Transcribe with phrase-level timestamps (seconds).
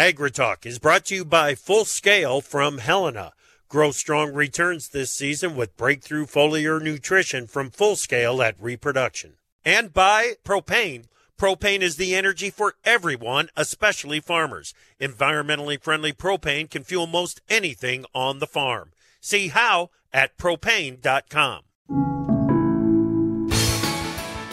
[0.00, 3.34] AgriTalk is brought to you by Full Scale from Helena.
[3.68, 9.34] Grow strong returns this season with breakthrough foliar nutrition from Full Scale at Reproduction.
[9.62, 11.04] And by Propane.
[11.38, 14.72] Propane is the energy for everyone, especially farmers.
[14.98, 18.92] Environmentally friendly propane can fuel most anything on the farm.
[19.20, 21.64] See how at propane.com.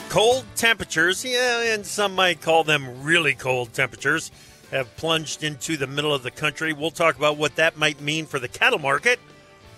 [0.10, 4.30] Cold temperatures, yeah, and some might call them really cold temperatures,
[4.72, 6.74] have plunged into the middle of the country.
[6.74, 9.20] We'll talk about what that might mean for the cattle market.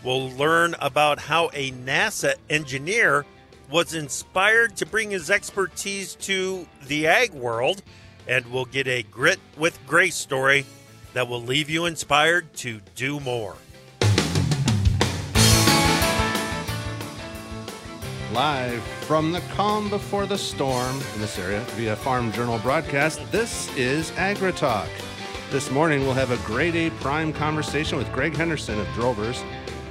[0.04, 3.26] We'll learn about how a NASA engineer
[3.70, 7.84] was inspired to bring his expertise to the ag world,
[8.28, 10.66] and we'll get a grit with grace story
[11.14, 13.56] that will leave you inspired to do more.
[18.34, 23.76] Live from the calm before the storm in this area via Farm Journal broadcast, this
[23.76, 24.88] is AgriTalk.
[25.50, 29.44] This morning we'll have a grade A prime conversation with Greg Henderson of Drovers.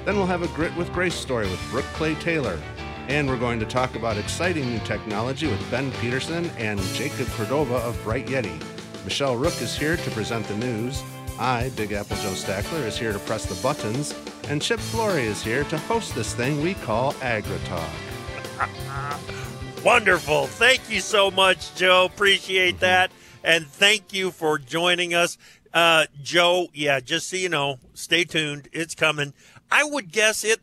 [0.05, 2.61] Then we'll have a grit with grace story with Brooke Clay Taylor.
[3.09, 7.79] And we're going to talk about exciting new technology with Ben Peterson and Jacob Cordova
[7.79, 8.63] of Bright Yeti.
[9.03, 11.03] Michelle Rook is here to present the news.
[11.41, 14.15] I, Big Apple Joe Stackler, is here to press the buttons.
[14.49, 18.08] And Chip Flory is here to host this thing we call AgriTalk.
[19.85, 20.47] Wonderful.
[20.47, 22.05] Thank you so much, Joe.
[22.05, 23.11] Appreciate that.
[23.45, 25.39] And thank you for joining us.
[25.73, 28.69] Uh, Joe, yeah, just so you know, stay tuned.
[28.73, 29.33] It's coming.
[29.71, 30.61] I would guess it,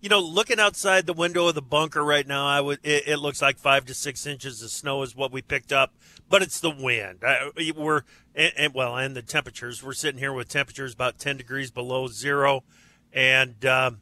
[0.00, 3.16] you know, looking outside the window of the bunker right now, I would, it, it
[3.18, 5.94] looks like five to six inches of snow is what we picked up,
[6.28, 7.22] but it's the wind.
[7.22, 8.02] Uh, we're,
[8.34, 9.82] and, and, well, and the temperatures.
[9.82, 12.64] We're sitting here with temperatures about 10 degrees below zero.
[13.12, 14.00] And, um,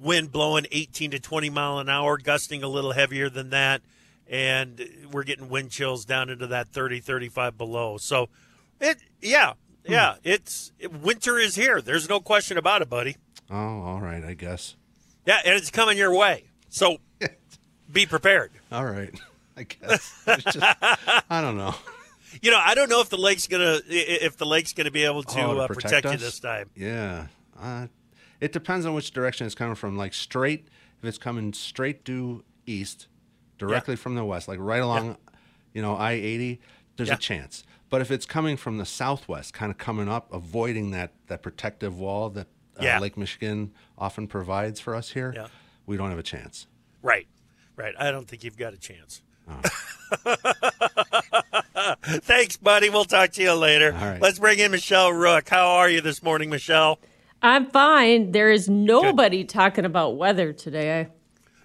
[0.00, 3.82] wind blowing 18 to 20 mile an hour, gusting a little heavier than that.
[4.28, 7.98] And we're getting wind chills down into that 30, 35 below.
[7.98, 8.28] So
[8.80, 9.52] it, yeah,
[9.86, 11.82] yeah, it's winter is here.
[11.82, 13.16] There's no question about it, buddy.
[13.50, 14.76] Oh, all right, I guess.
[15.26, 16.44] Yeah, and it's coming your way.
[16.70, 16.98] So
[17.92, 18.50] be prepared.
[18.72, 19.14] All right,
[19.56, 20.22] I guess.
[20.26, 21.74] It's just, I don't know.
[22.42, 25.22] You know, I don't know if the lake's gonna if the lake's gonna be able
[25.22, 26.68] to, Oh, to uh, protect protect, you this time.
[26.74, 27.28] Yeah.
[27.56, 27.86] Uh,
[28.44, 29.96] it depends on which direction it's coming from.
[29.96, 30.68] Like straight,
[31.02, 33.06] if it's coming straight due east,
[33.58, 35.16] directly from the west, like right along,
[35.72, 36.60] you know, I 80,
[36.96, 37.14] there's Yeah.
[37.14, 37.64] a chance.
[37.90, 41.98] But if it's coming from the southwest, kind of coming up, avoiding that, that protective
[41.98, 42.46] wall that
[42.78, 42.98] uh, Yeah.
[42.98, 45.46] Lake Michigan often provides for us here, Yeah.
[45.86, 46.66] we don't have a chance.
[47.02, 47.26] Right,
[47.76, 47.94] right.
[47.98, 49.22] I don't think you've got a chance.
[49.48, 49.60] Oh.
[52.04, 52.88] Thanks, buddy.
[52.90, 53.92] We'll talk to you later.
[53.92, 54.20] Right.
[54.20, 55.48] Let's bring in Michelle Rook.
[55.48, 56.98] How are you this morning, Michelle?
[57.44, 58.32] I'm fine.
[58.32, 61.08] There is nobody talking about weather today.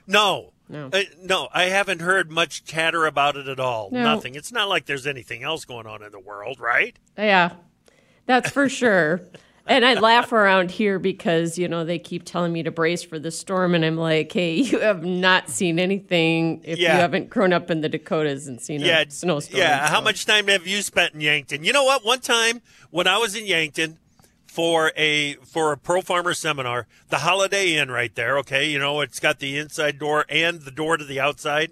[0.06, 0.51] No.
[0.67, 0.90] No.
[0.91, 3.90] Uh, no, I haven't heard much chatter about it at all.
[3.90, 4.03] No.
[4.03, 4.35] Nothing.
[4.35, 7.00] It's not like there's anything else going on in the world, right?
[7.17, 7.53] Yeah,
[8.25, 9.22] that's for sure.
[9.67, 13.19] And I laugh around here because, you know, they keep telling me to brace for
[13.19, 13.75] the storm.
[13.75, 16.96] And I'm like, hey, you have not seen anything if Yeah.
[16.96, 19.59] you haven't grown up in the Dakotas and seen Yeah, a snowstorm.
[19.59, 19.88] Yeah.
[19.88, 21.63] How much time have you spent in Yankton?
[21.63, 22.03] You know what?
[22.03, 24.00] One time when I was in Yankton
[24.50, 28.40] for a for a pro farmer seminar, the Holiday Inn right there.
[28.40, 31.72] Okay, you know it's got the inside door and the door to the outside.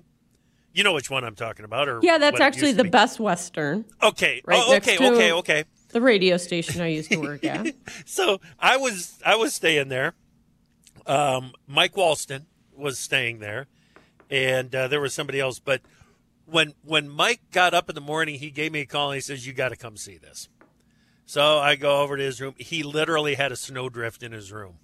[0.74, 2.90] You know which one I'm talking about, or Yeah, that's actually the be.
[2.92, 4.44] Best Western, Okay.
[4.46, 4.96] right oh, okay.
[4.96, 5.32] Okay.
[5.32, 5.64] Okay.
[5.90, 7.74] the radio station I used to work at.
[8.06, 10.14] So I was I was staying there.
[11.08, 12.46] Um, Mike Walsten
[12.76, 13.66] was staying there,
[14.30, 15.58] and uh, there was somebody else.
[15.58, 15.82] But
[16.46, 19.22] when when Mike got up in the morning, he gave me a call and he
[19.22, 20.48] says, "You got to come see this."
[21.28, 22.56] So I go over to his room.
[22.58, 24.76] He literally had a snowdrift in his room.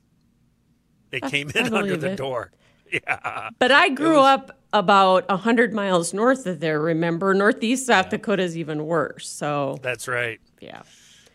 [1.09, 2.18] It came I in under the it.
[2.18, 2.52] door.
[2.92, 3.50] Yeah.
[3.58, 7.34] But I grew up about 100 miles north of there, remember?
[7.34, 9.28] Northeast South Dakota is even worse.
[9.28, 10.40] So, That's right.
[10.62, 10.84] yeah.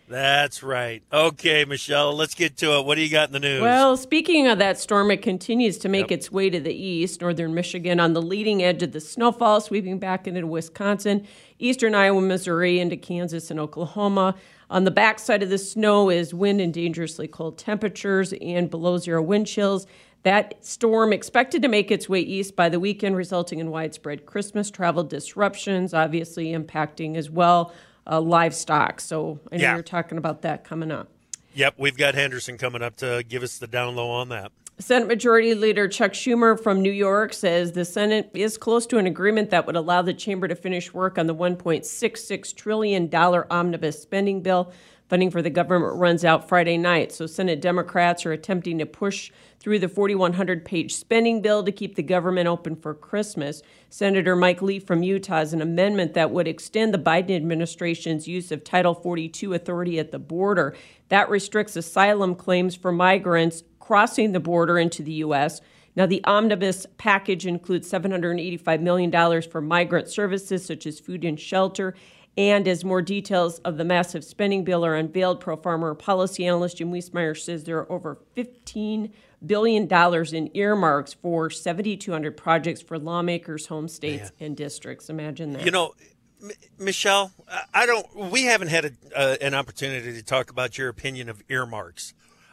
[0.08, 1.02] That's right.
[1.12, 2.84] Okay, Michelle, let's get to it.
[2.86, 3.60] What do you got in the news?
[3.60, 7.54] Well, speaking of that storm, it continues to make its way to the east, northern
[7.54, 11.26] Michigan, on the leading edge of the snowfall, sweeping back into Wisconsin,
[11.58, 14.36] eastern Iowa, Missouri, into Kansas and Oklahoma.
[14.70, 19.22] On the backside of the snow is wind and dangerously cold temperatures and below zero
[19.22, 19.86] wind chills.
[20.24, 24.70] That storm expected to make its way east by the weekend, resulting in widespread Christmas
[24.70, 27.72] travel disruptions, obviously impacting as well
[28.06, 29.00] uh, livestock.
[29.00, 29.74] So I know Yeah.
[29.74, 31.08] you're talking about that coming up.
[31.54, 34.52] yep, we've got Henderson coming up to give us the down low on that.
[34.80, 39.06] Senate Majority Leader Chuck Schumer from New York says the Senate is close to an
[39.06, 44.40] agreement that would allow the chamber to finish work on the $1.66 trillion omnibus spending
[44.40, 44.72] bill.
[45.08, 49.32] Funding for the government runs out Friday night, so Senate Democrats are attempting to push
[49.58, 53.62] through the 4,100 page spending bill to keep the government open for Christmas.
[53.88, 58.52] Senator Mike Lee from Utah has an amendment that would extend the Biden administration's use
[58.52, 60.76] of Title 42 authority at the border.
[61.08, 65.62] That restricts asylum claims for migrants crossing the border into the U.S.
[65.96, 71.94] Now, the omnibus package includes $785 million for migrant services such as food and shelter
[72.36, 76.76] and as more details of the massive spending bill are unveiled, Pro Farmer policy analyst
[76.76, 79.10] Jim Wiesemeyer says there are over $15
[79.46, 79.88] billion
[80.34, 84.48] in earmarks for 7,200 projects for lawmakers, home states, Man.
[84.48, 85.08] and districts.
[85.08, 85.64] Imagine that.
[85.64, 85.94] You know,
[86.40, 87.32] M- Michelle,
[87.72, 88.30] I don't.
[88.30, 92.12] We haven't had a, uh, an opportunity to talk about your opinion of earmarks.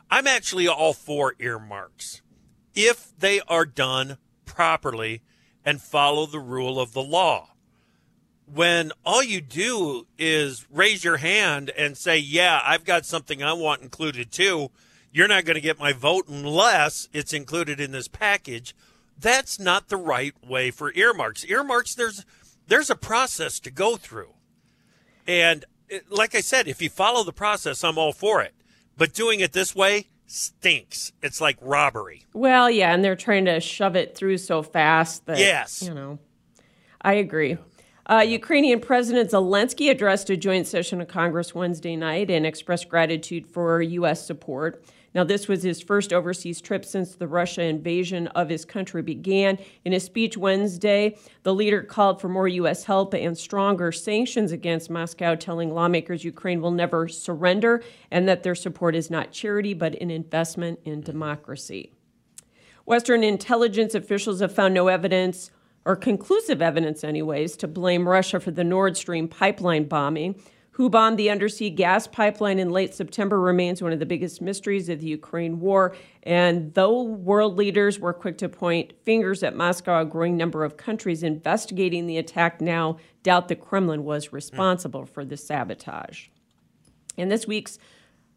[0.10, 2.22] I'm actually all for earmarks
[2.74, 5.22] if they are done properly
[5.64, 7.56] and follow the rule of the law
[8.52, 13.54] when all you do is raise your hand and say, Yeah, I've got something I
[13.54, 14.70] want included too,
[15.12, 18.76] you're not going to get my vote unless it's included in this package.
[19.18, 21.46] That's not the right way for earmarks.
[21.46, 22.26] Earmarks, there's
[22.68, 24.34] there's a process to go through.
[25.28, 25.66] And
[26.10, 28.54] like I said, if you follow the process, I'm all for it.
[28.98, 31.14] But doing it this way stinks.
[31.22, 32.26] It's like robbery.
[32.34, 35.82] Well, yeah, and they're trying to shove it through so fast that, yes.
[35.84, 36.20] you know,
[37.02, 37.58] I agree.
[38.08, 43.48] Uh, Ukrainian President Zelensky addressed a joint session of Congress Wednesday night and expressed gratitude
[43.48, 44.26] for U.S.
[44.26, 44.84] support.
[45.16, 49.58] Now, this was his first overseas trip since the Russia invasion of his country began.
[49.86, 52.84] In his speech Wednesday, the leader called for more U.S.
[52.84, 57.82] help and stronger sanctions against Moscow, telling lawmakers Ukraine will never surrender
[58.12, 61.94] and that their support is not charity but an investment in democracy.
[62.84, 65.50] Western intelligence officials have found no evidence
[65.86, 70.36] or conclusive evidence, anyways, to blame Russia for the Nord Stream pipeline bombing.
[70.76, 74.90] Who bombed the undersea gas pipeline in late September remains one of the biggest mysteries
[74.90, 75.96] of the Ukraine war.
[76.24, 80.76] And though world leaders were quick to point fingers at Moscow, a growing number of
[80.76, 86.28] countries investigating the attack now doubt the Kremlin was responsible for the sabotage.
[87.16, 87.80] In this week's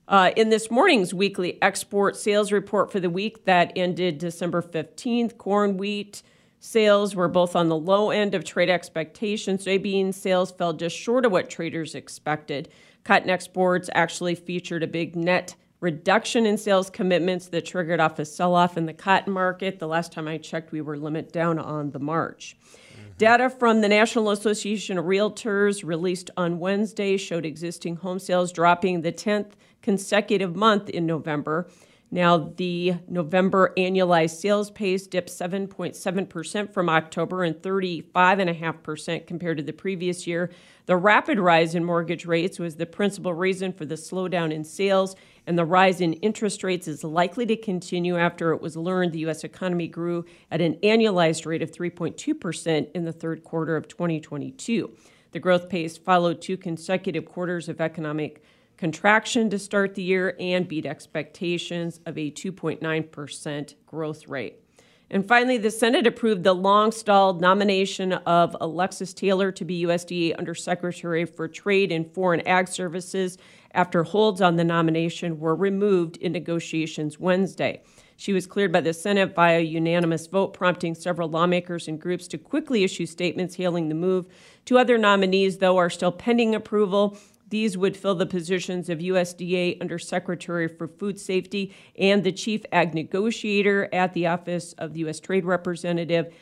[0.06, 5.36] uh, in this morning's weekly export sales report for the week that ended December 15th,
[5.38, 6.22] corn, wheat,
[6.60, 9.64] Sales were both on the low end of trade expectations.
[9.64, 12.68] Soybean sales fell just short of what traders expected.
[13.04, 18.24] Cotton exports actually featured a big net reduction in sales commitments that triggered off a
[18.24, 19.78] sell off in the cotton market.
[19.78, 22.56] The last time I checked, we were limit down on the March.
[22.60, 23.10] Mm-hmm.
[23.18, 29.02] Data from the National Association of Realtors released on Wednesday showed existing home sales dropping
[29.02, 29.52] the 10th
[29.82, 31.68] consecutive month in November.
[32.10, 39.74] Now, the November annualized sales pace dipped 7.7% from October and 35.5% compared to the
[39.74, 40.50] previous year.
[40.86, 45.16] The rapid rise in mortgage rates was the principal reason for the slowdown in sales,
[45.46, 49.20] and the rise in interest rates is likely to continue after it was learned the
[49.20, 49.44] U.S.
[49.44, 54.96] economy grew at an annualized rate of 3.2% in the third quarter of 2022.
[55.32, 58.42] The growth pace followed two consecutive quarters of economic
[58.78, 64.62] contraction to start the year and beat expectations of a 2.9% growth rate.
[65.10, 70.38] And finally, the Senate approved the long stalled nomination of Alexis Taylor to be USDA
[70.38, 73.38] Undersecretary for Trade and Foreign Ag Services
[73.72, 77.82] after holds on the nomination were removed in negotiations Wednesday.
[78.16, 82.38] She was cleared by the Senate via unanimous vote, prompting several lawmakers and groups to
[82.38, 84.26] quickly issue statements hailing the move.
[84.64, 87.16] Two other nominees, though, are still pending approval
[87.50, 92.94] these would fill the positions of USDA Undersecretary for Food Safety and the Chief Ag
[92.94, 95.20] Negotiator at the Office of the U.S.
[95.20, 96.32] Trade Representative.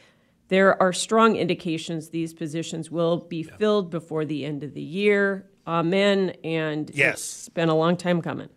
[0.49, 3.57] There are strong indications these positions will be yeah.
[3.57, 5.49] filled before the end of the year.
[5.67, 6.35] Amen.
[6.45, 7.15] And yes.
[7.15, 8.49] it's been a long time coming.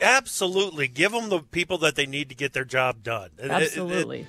[0.00, 0.88] Absolutely.
[0.88, 3.30] Give them the people that they need to get their job done.
[3.40, 4.20] Absolutely.
[4.20, 4.26] It, it,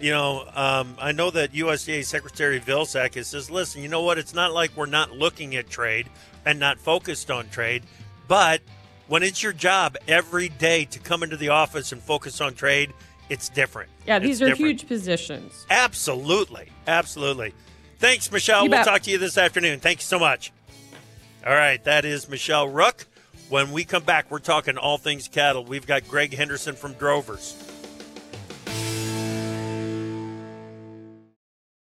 [0.00, 4.18] you know, um, I know that USDA Secretary Vilsack says, listen, you know what?
[4.18, 6.08] It's not like we're not looking at trade
[6.46, 7.82] and not focused on trade,
[8.26, 8.60] but
[9.08, 12.92] when it's your job every day to come into the office and focus on trade,
[13.28, 13.90] it's different.
[14.06, 14.80] Yeah, these it's are different.
[14.80, 15.66] huge positions.
[15.68, 16.68] Absolutely.
[16.86, 17.52] Absolutely.
[17.98, 18.64] Thanks, Michelle.
[18.64, 18.86] You we'll bet.
[18.86, 19.80] talk to you this afternoon.
[19.80, 20.52] Thank you so much.
[21.46, 23.06] All right, that is Michelle Rook.
[23.48, 25.64] When we come back, we're talking all things cattle.
[25.64, 27.56] We've got Greg Henderson from Drovers.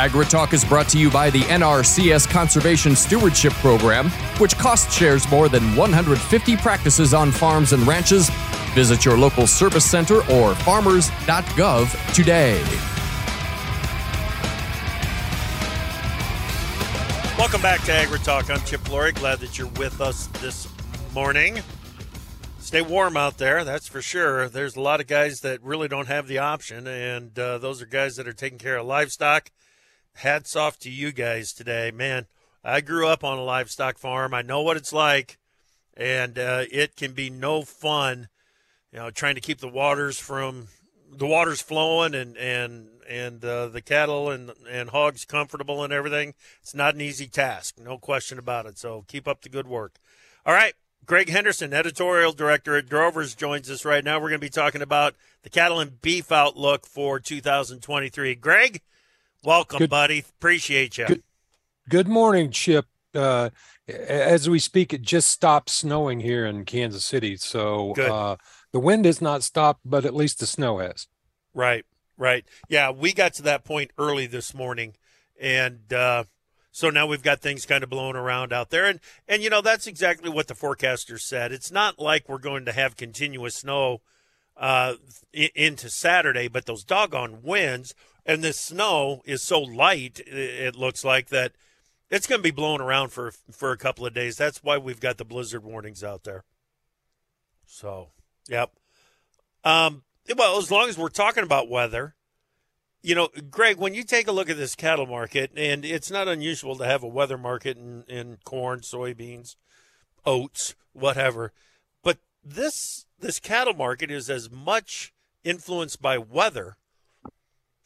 [0.00, 5.46] AgriTalk is brought to you by the NRCS Conservation Stewardship Program, which cost shares more
[5.46, 8.30] than 150 practices on farms and ranches.
[8.72, 12.54] Visit your local service center or farmers.gov today.
[17.36, 18.48] Welcome back to AgriTalk.
[18.48, 19.12] I'm Chip Flory.
[19.12, 20.66] Glad that you're with us this
[21.12, 21.60] morning.
[22.58, 24.48] Stay warm out there, that's for sure.
[24.48, 27.86] There's a lot of guys that really don't have the option, and uh, those are
[27.86, 29.50] guys that are taking care of livestock
[30.14, 31.90] hats off to you guys today.
[31.90, 32.26] Man,
[32.62, 34.34] I grew up on a livestock farm.
[34.34, 35.38] I know what it's like,
[35.96, 38.28] and uh, it can be no fun,
[38.92, 40.68] you know, trying to keep the waters from
[41.12, 46.34] the waters flowing and and and uh, the cattle and and hogs comfortable and everything.
[46.62, 48.78] It's not an easy task, no question about it.
[48.78, 49.96] So keep up the good work.
[50.46, 50.74] All right.
[51.06, 54.18] Greg Henderson, editorial director at Drovers, joins us right now.
[54.18, 58.36] We're going to be talking about the cattle and beef outlook for 2023.
[58.36, 58.80] Greg,
[59.42, 60.18] Welcome, good, buddy.
[60.18, 61.06] Appreciate you.
[61.06, 61.22] Good,
[61.88, 62.84] good morning, Chip.
[63.14, 63.48] Uh,
[63.88, 67.36] as we speak, it just stopped snowing here in Kansas City.
[67.36, 68.36] So uh,
[68.72, 71.08] the wind has not stopped, but at least the snow has.
[71.54, 71.86] Right,
[72.18, 72.44] right.
[72.68, 74.94] Yeah, we got to that point early this morning.
[75.40, 76.24] And uh,
[76.70, 78.84] so now we've got things kind of blowing around out there.
[78.84, 81.50] And, and, you know, that's exactly what the forecaster said.
[81.50, 84.02] It's not like we're going to have continuous snow
[84.56, 84.96] uh,
[85.32, 87.94] into Saturday, but those doggone winds–
[88.30, 91.52] and this snow is so light it looks like that
[92.10, 94.36] it's going to be blowing around for for a couple of days.
[94.36, 96.44] That's why we've got the blizzard warnings out there.
[97.66, 98.10] So
[98.48, 98.72] yep.
[99.64, 100.04] Um
[100.36, 102.14] well as long as we're talking about weather
[103.02, 106.28] you know greg when you take a look at this cattle market and it's not
[106.28, 109.56] unusual to have a weather market in, in corn soybeans
[110.24, 111.52] oats whatever
[112.04, 116.76] but this this cattle market is as much influenced by weather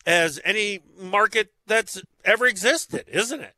[0.07, 3.55] as any market that's ever existed, isn't it?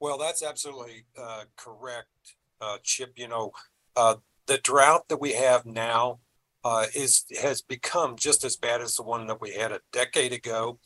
[0.00, 3.12] Well, that's absolutely uh, correct, uh, Chip.
[3.16, 3.52] You know,
[3.96, 6.20] uh, the drought that we have now
[6.64, 10.32] uh, is has become just as bad as the one that we had a decade
[10.32, 10.78] ago,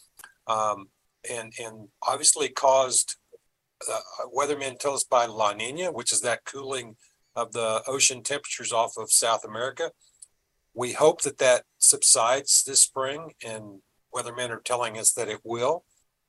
[0.46, 0.88] um,
[1.30, 3.16] and and obviously caused.
[3.90, 3.98] Uh,
[4.32, 6.94] weathermen tell us by La Nina, which is that cooling
[7.34, 9.90] of the ocean temperatures off of South America.
[10.72, 13.80] We hope that that subsides this spring and
[14.14, 15.84] weathermen are telling us that it will.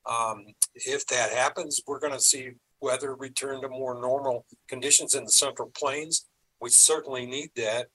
[0.09, 5.23] Um, if that happens, we're going to see weather return to more normal conditions in
[5.23, 6.27] the central plains.
[6.59, 7.87] We certainly need that.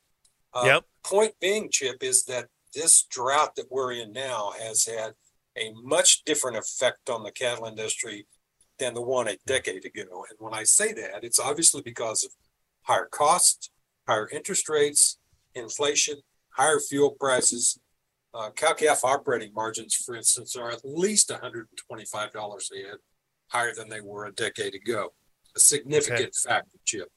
[0.54, 0.84] Uh, yep.
[1.04, 5.12] Point being, Chip, is that this drought that we're in now has had
[5.56, 8.26] a much different effect on the cattle industry
[8.78, 10.24] than the one a decade ago.
[10.30, 12.30] And when I say that, it's obviously because of
[12.82, 13.70] higher costs,
[14.06, 15.18] higher interest rates,
[15.54, 16.16] inflation,
[16.50, 17.78] higher fuel prices,
[18.34, 21.64] uh, cow calf operating margins, for instance, are at least $125
[22.14, 22.96] a head
[23.48, 25.12] higher than they were a decade ago.
[25.56, 26.30] A significant okay.
[26.46, 27.08] factor, Chip.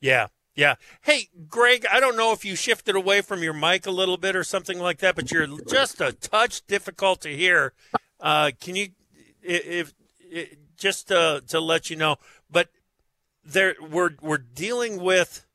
[0.00, 0.74] Yeah, yeah.
[1.02, 4.36] Hey, Greg, I don't know if you shifted away from your mic a little bit
[4.36, 7.72] or something like that, but you're just a touch difficult to hear.
[8.20, 8.88] Uh, can you,
[9.42, 12.16] if, if just to, to let you know,
[12.50, 12.68] but
[13.44, 15.46] there we're we're dealing with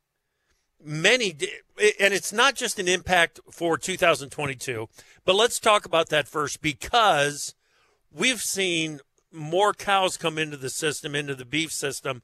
[0.84, 1.36] many,
[2.00, 4.88] and it's not just an impact for 2022,
[5.26, 7.54] but let's talk about that first because
[8.12, 9.00] we've seen
[9.32, 12.24] more cows come into the system, into the beef system,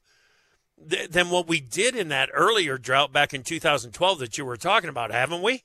[0.89, 4.57] th- than what we did in that earlier drought back in 2012 that you were
[4.57, 5.63] talking about, haven't we?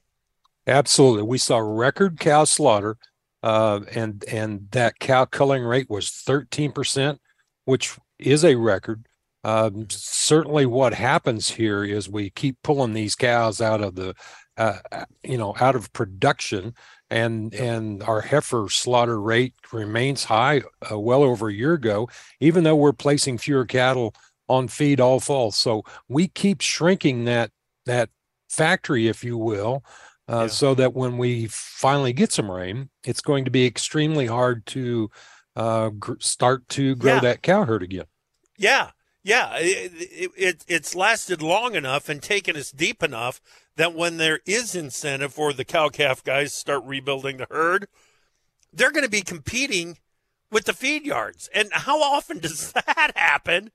[0.67, 1.23] Absolutely.
[1.23, 2.97] We saw record cow slaughter,
[3.43, 7.19] uh, and and that cow culling rate was 13%,
[7.65, 9.07] which is a record.
[9.43, 14.15] Um, certainly, what happens here is we keep pulling these cows out of the,
[14.59, 16.75] uh, uh, you know, out of production,
[17.11, 22.09] and and our heifer slaughter rate remains high, uh, well over a year ago.
[22.41, 24.15] Even though we're placing fewer cattle
[24.49, 25.51] on feed all fall.
[25.53, 27.51] So we keep shrinking that
[27.87, 28.11] that
[28.51, 29.85] factory, if you will,
[30.29, 30.47] uh, Yeah.
[30.49, 35.09] so that when we finally get some rain, it's going to be extremely hard to
[35.57, 37.21] uh, gr- start to grow Yeah.
[37.21, 38.05] that cow herd again.
[38.59, 38.91] Yeah,
[39.23, 39.57] yeah.
[39.57, 43.41] It, it, it it's lasted long enough and taken us deep enough
[43.77, 47.89] that when there is incentive for the cow calf guys to start rebuilding the herd,
[48.73, 49.99] they're going to be competing
[50.51, 51.49] with the feed yards.
[51.55, 53.71] And how often does that happen?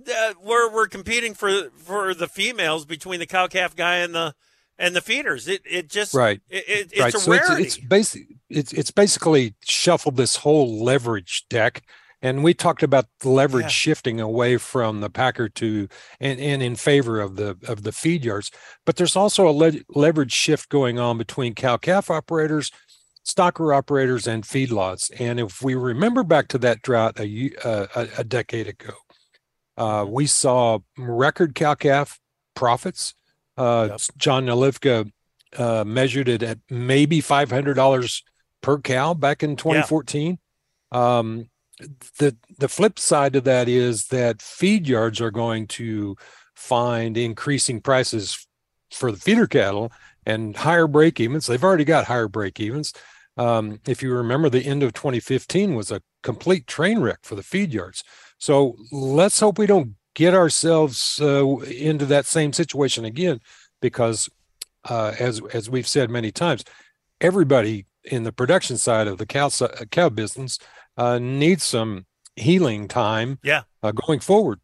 [0.00, 4.34] Uh, where we're competing for for the females between the cow calf guy and the
[4.78, 5.46] and the feeders.
[5.46, 6.40] It it just Right.
[6.48, 7.14] It, it, it's right.
[7.14, 7.64] a so rarity.
[7.64, 8.22] it's it's basic.
[8.48, 11.82] It's it's basically shuffled this whole leverage deck,
[12.22, 13.68] and we talked about the leverage Yeah.
[13.68, 15.88] shifting away from the packer to
[16.20, 18.50] and and in favor of the of the feed yards.
[18.84, 22.70] But there's also a le- leverage shift going on between cow calf operators,
[23.26, 25.10] stocker operators, and feedlots.
[25.18, 28.94] And if we remember back to that drought a a, a decade ago,
[29.76, 30.12] uh, Mm-hmm.
[30.12, 32.18] we saw record cow calf
[32.54, 33.14] profits.
[33.56, 34.00] Uh, Yep.
[34.16, 35.10] John Nalivka
[35.58, 38.22] uh, measured it at maybe five hundred dollars
[38.62, 40.38] per cow back in 2014.
[40.92, 41.48] Um,
[42.18, 46.16] the the flip side to that is that feed yards are going to
[46.54, 48.46] find increasing prices
[48.90, 49.92] for the feeder cattle
[50.26, 51.46] and higher break evens.
[51.46, 52.92] They've already got higher break evens.
[53.36, 57.42] Um, if you remember, the end of 2015 was a complete train wreck for the
[57.42, 58.04] feed yards.
[58.38, 63.40] So let's hope we don't get ourselves uh, into that same situation again,
[63.80, 64.28] because
[64.88, 66.64] uh, as as we've said many times,
[67.20, 69.50] everybody in the production side of the cow
[69.90, 70.58] cow business
[71.00, 72.04] uh, needs some
[72.36, 73.38] healing time.
[73.42, 73.62] Yeah.
[73.82, 74.60] uh, going forward.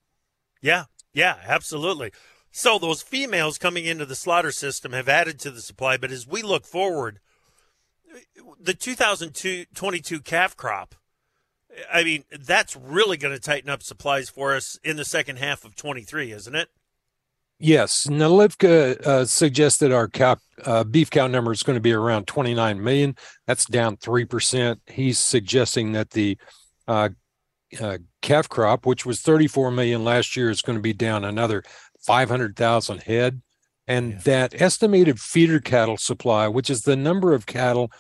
[0.61, 2.13] Yeah, yeah, absolutely.
[2.51, 6.27] So those females coming into the slaughter system have added to the supply, but as
[6.27, 7.21] we look forward,
[8.61, 10.95] the 2022 calf crop,
[11.93, 15.65] I mean, that's really going to tighten up supplies for us in the second half
[15.65, 16.69] of 23, isn't it?
[17.59, 22.27] Yes, Nalivka uh, suggested our cow, uh, beef cow number is going to be around
[22.27, 23.17] 29 million.
[23.47, 24.79] That's down 3%.
[24.87, 26.37] He's suggesting that the
[26.87, 27.11] uh,
[27.81, 31.63] uh, calf crop, which was 34 million last year, is going to be down another
[32.07, 33.41] 500,000 head.
[33.89, 34.19] And Yeah.
[34.25, 37.91] that estimated feeder cattle supply, which is the number of cattle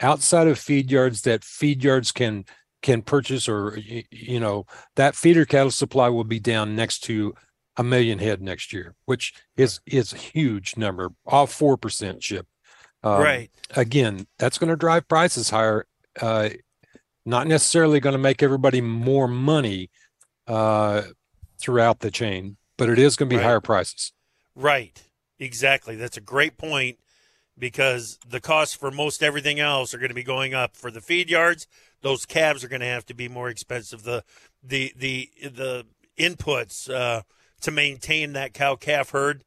[0.00, 2.44] outside of feed yards that feed yards can
[2.82, 3.78] can purchase or
[4.10, 7.34] you know that feeder cattle supply will be down next to
[7.76, 12.46] a million head next year, which is is a huge number, off four percent chip.
[13.02, 13.50] Um, right.
[13.76, 15.86] Again, that's going to drive prices higher.
[16.20, 16.50] Uh,
[17.24, 19.90] not necessarily going to make everybody more money
[20.46, 21.02] uh,
[21.60, 23.44] throughout the chain, but it is going to be Right.
[23.46, 24.12] higher prices.
[24.54, 25.02] Right.
[25.38, 25.96] Exactly.
[25.96, 26.98] That's a great point
[27.58, 31.00] because the costs for most everything else are going to be going up for the
[31.00, 31.66] feed yards.
[32.02, 34.02] Those calves are going to have to be more expensive.
[34.04, 34.22] The
[34.62, 35.86] the the the
[36.18, 37.22] inputs uh,
[37.60, 39.44] to maintain that cow calf herd.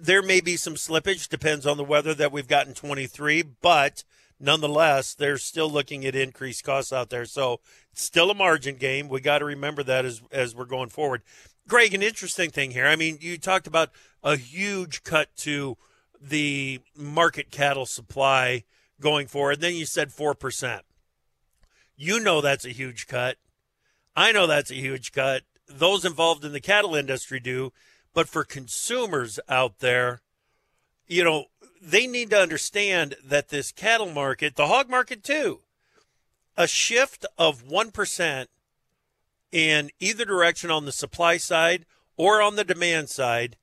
[0.00, 4.02] There may be some slippage, depends on the weather that we've got in 23, but
[4.40, 7.26] nonetheless, they're still looking at increased costs out there.
[7.26, 7.60] So
[7.92, 9.08] it's still a margin game.
[9.08, 11.22] We got to remember that as as we're going forward.
[11.68, 12.86] Greg, an interesting thing here.
[12.86, 13.90] I mean, you talked about
[14.22, 15.76] a huge cut to
[16.20, 18.64] the market cattle supply
[19.00, 19.60] going forward.
[19.60, 20.80] Then you said 4%.
[21.96, 23.36] You know that's a huge cut.
[24.16, 25.42] I know that's a huge cut.
[25.76, 27.72] Those involved in the cattle industry do.
[28.14, 30.20] But for consumers out there,
[31.06, 31.46] you know,
[31.80, 35.60] they need to understand that this cattle market, the hog market too,
[36.56, 38.46] a shift of 1%
[39.50, 43.56] in either direction on the supply side or on the demand side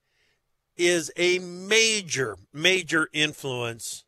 [0.76, 4.06] is a major, major influence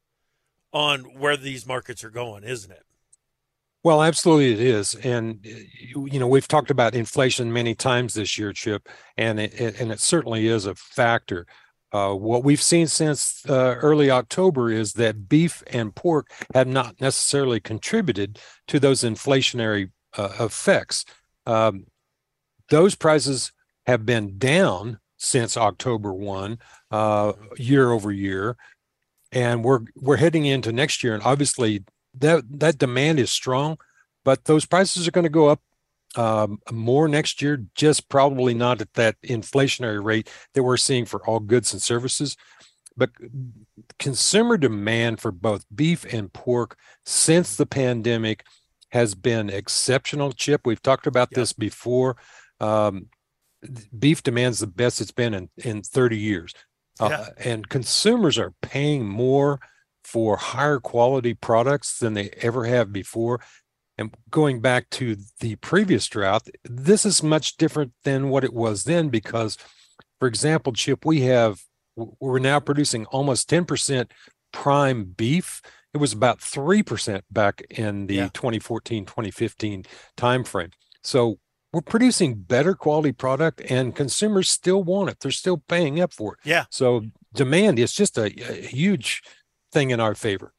[0.73, 2.85] on where these markets are going, isn't it?
[3.83, 8.53] Well, absolutely, it is, and you know we've talked about inflation many times this year,
[8.53, 11.47] Chip, and it, it- and it certainly is a factor.
[11.91, 17.01] Uh, what we've seen since uh, early October is that beef and pork have not
[17.01, 21.03] necessarily contributed to those inflationary uh, effects.
[21.45, 21.85] Um,
[22.69, 23.51] those prices
[23.87, 26.59] have been down since October one,
[26.91, 28.57] uh, year over year,
[29.31, 31.83] and we're we're heading into next year, and obviously
[32.19, 33.78] that that demand is strong,
[34.26, 35.62] but those prices are going to go up
[36.15, 37.65] um, more next year.
[37.76, 42.36] Just probably not at that inflationary rate that we're seeing for all goods and services.
[42.97, 43.12] But
[44.00, 48.43] consumer demand for both beef and pork since the pandemic
[48.89, 50.34] has been exceptional.
[50.34, 51.36] Chip, we've talked about Yep.
[51.36, 52.17] this before.
[52.60, 53.08] Um,
[53.97, 56.54] beef demand's the best it's been in in 30 years,
[57.00, 57.08] Yeah.
[57.08, 59.60] uh, and consumers are paying more
[60.12, 63.39] for higher quality products than they ever have before.
[63.97, 68.84] And going back to the previous drought, this is much different than what it was
[68.84, 69.58] then because,
[70.19, 71.62] for example, Chip, we have
[71.95, 74.12] we're now producing almost 10%
[74.52, 75.62] prime beef.
[75.93, 78.30] It was about 3% back in the yeah.
[78.34, 79.86] 2014 2015
[80.17, 80.74] timeframe.
[81.04, 81.39] So
[81.71, 85.19] we're producing better quality product and consumers still want it.
[85.21, 86.39] They're still paying up for it.
[86.43, 86.65] Yeah.
[86.69, 89.21] So demand is just a, a huge
[89.71, 90.53] thing in our favor.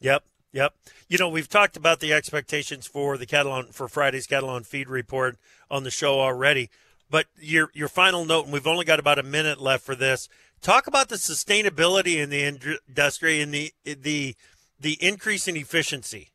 [0.00, 0.24] Yep.
[0.52, 0.74] Yep.
[1.08, 4.64] You know, we've talked about the expectations for the cattle on, for Friday's cattle on
[4.64, 5.36] feed report
[5.70, 6.70] on the show already.
[7.10, 10.28] But your your final note, and we've only got about a minute left for this.
[10.60, 14.34] Talk about the sustainability in the industry and the the
[14.80, 16.30] the increase in efficiency.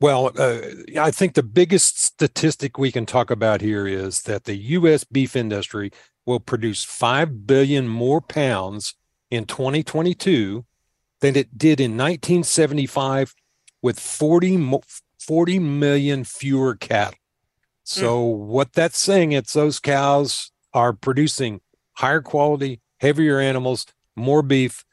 [0.00, 0.60] Well, uh,
[0.98, 5.04] I think the biggest statistic we can talk about here is that the U.S.
[5.04, 5.92] beef industry
[6.26, 8.94] will produce 5 billion more pounds
[9.32, 10.62] in 2022
[11.22, 13.34] than it did in 1975
[13.80, 14.80] with 40,
[15.18, 17.18] 40 million fewer cattle.
[17.82, 18.36] So mm.
[18.36, 21.62] what that's saying it's those cows are producing
[21.94, 24.84] higher quality, heavier animals, more beef,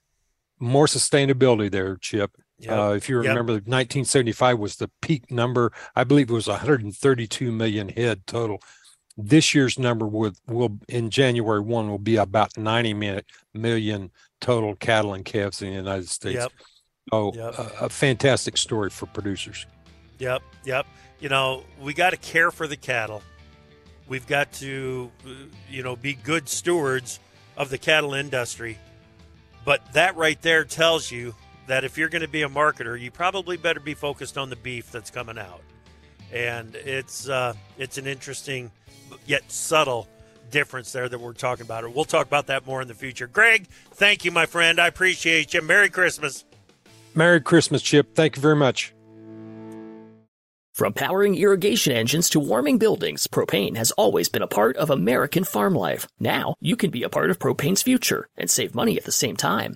[0.58, 2.32] more sustainability there, Chip.
[2.60, 2.72] Yep.
[2.72, 3.68] Uh, if you remember, yep.
[3.68, 5.74] 1975 was the peak number.
[5.98, 8.62] I believe it was 132 million head total.
[9.18, 13.22] This year's number will, will in January 1 will be about 90
[13.54, 16.40] million total cattle and calves in the United States.
[16.42, 16.52] Yep.
[17.12, 17.58] Oh, yep.
[17.58, 19.66] A, a fantastic story for producers.
[20.20, 20.86] Yep, yep.
[21.20, 23.22] You know, we got to care for the cattle.
[24.08, 25.30] We've got to, uh,
[25.70, 27.20] you know, be good stewards
[27.58, 28.78] of the cattle industry.
[29.66, 31.36] But that right there tells you
[31.68, 34.56] that if you're going to be a marketer, you probably better be focused on the
[34.56, 35.62] beef that's coming out.
[36.32, 38.72] And it's uh, it's an interesting
[39.26, 40.08] yet subtle
[40.50, 41.84] difference there that we're talking about.
[41.84, 43.28] Or we'll talk about that more in the future.
[43.28, 44.80] Greg, thank you, my friend.
[44.80, 45.62] I appreciate you.
[45.62, 46.46] Merry Christmas.
[47.16, 48.16] Merry Christmas, Chip.
[48.16, 48.94] Thank you very much.
[50.74, 55.44] From powering irrigation engines to warming buildings, propane has always been a part of American
[55.44, 56.08] farm life.
[56.22, 59.36] Now, you can be a part of propane's future and save money at the same
[59.36, 59.76] time.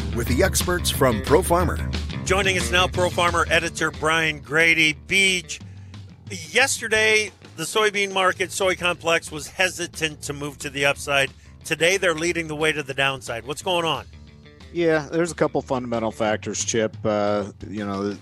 [0.15, 1.77] with the experts from Pro Farmer.
[2.25, 4.95] Joining us now, Pro Farmer editor Brian Grete.
[5.07, 5.59] Beach.
[6.29, 11.31] Yesterday, the soybean market, soy complex, was hesitant to move to the upside.
[11.65, 13.45] Today, they're leading the way to the downside.
[13.45, 14.05] What's going on?
[14.73, 16.95] Yeah, there's a couple fundamental factors, Chip.
[17.03, 18.15] Uh, you know,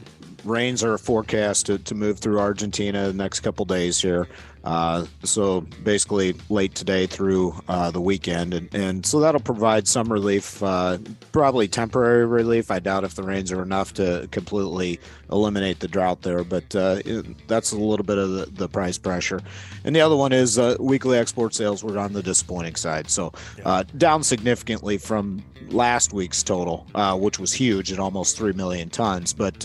[0.44, 4.28] rains are forecasted to move through Argentina the next couple days here.
[4.70, 10.14] Uh, so basically, late today through uh, the weekend, and, and so that'll provide some
[10.14, 11.00] relief, uh,
[11.32, 12.70] probably temporary relief.
[12.70, 15.00] I doubt if the rains are enough to completely
[15.32, 19.00] eliminate the drought there, but uh, it, that's a little bit of the, the, price
[19.00, 19.42] pressure.
[19.86, 23.34] And the other one is uh, weekly export sales were on the disappointing side, so
[23.66, 26.86] uh, down significantly from last week's total,
[27.20, 29.60] which was huge at almost three million tons, but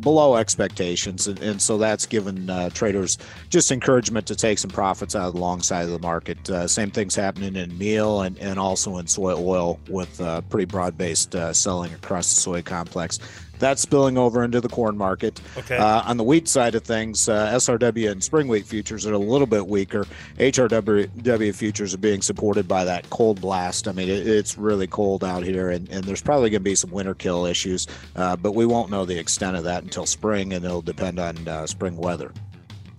[0.00, 3.16] below expectations, and, and, so that's given traders
[3.48, 6.48] just encouragement to take some profits out of the long side of the market.
[6.50, 10.66] Uh, same thing's happening in meal and, and also in soy oil with uh, pretty
[10.66, 13.18] broad based uh, selling across the soy complex.
[13.58, 15.40] That's spilling over into the corn market.
[15.56, 15.76] Okay.
[15.76, 19.18] Uh, on the wheat side of things, uh, SRW and spring wheat futures are a
[19.18, 20.06] little bit weaker.
[20.38, 23.86] HRW futures are being supported by that cold blast.
[23.86, 26.74] I mean, it, it's really cold out here, and, and there's probably going to be
[26.74, 30.52] some winter kill issues, uh, but we won't know the extent of that until spring,
[30.52, 32.32] and it'll depend on uh, spring weather.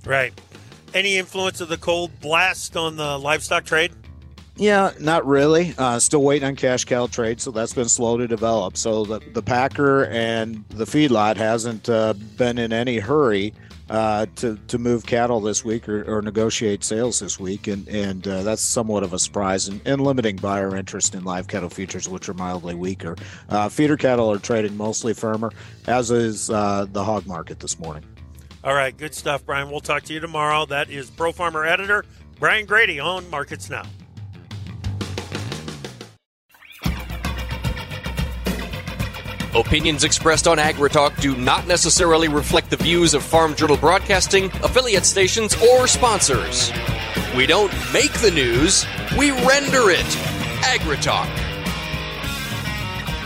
[0.05, 0.39] Right.
[0.95, 3.91] Any influence of the cold blast on the livestock trade?
[4.55, 5.75] Yeah, not really.
[5.77, 8.77] Uh, still waiting on cash cow trade, so that's been slow to develop.
[8.77, 13.53] So the, the packer and the feedlot hasn't uh, been in any hurry
[13.89, 18.25] uh, to to move cattle this week or, or negotiate sales this week, and and
[18.25, 22.07] uh, that's somewhat of a surprise and, and, limiting buyer interest in live cattle futures,
[22.07, 23.17] which are mildly weaker.
[23.49, 25.51] Uh, feeder cattle are trading mostly firmer,
[25.87, 28.03] as is uh, the hog market this morning.
[28.65, 29.69] All right, good stuff, Brian.
[29.69, 30.65] We'll talk to you tomorrow.
[30.65, 32.03] That is Pro Farmer editor
[32.39, 33.83] Brian Grete on Markets Now.
[39.53, 45.05] Opinions expressed on AgriTalk do not necessarily reflect the views of Farm Journal Broadcasting, affiliate
[45.05, 46.71] stations, or sponsors.
[47.37, 48.85] We don't make the news,
[49.17, 50.05] we render it.
[50.65, 51.29] AgriTalk.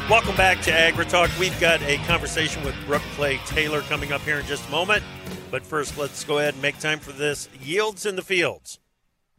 [0.10, 1.40] Welcome back to AgriTalk.
[1.40, 5.04] We've got a conversation with Brooke Clay Taylor coming up here in just a moment.
[5.52, 8.80] But first, let's go ahead and make time for this Yields in the Fields.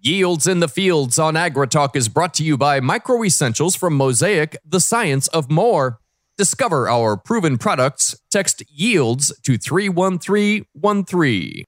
[0.01, 4.57] Yields in the Fields on AgriTalk is brought to you by Micro Essentials from Mosaic,
[4.65, 6.01] the science of more.
[6.37, 8.19] Discover our proven products.
[8.31, 11.65] Text yields to 31313.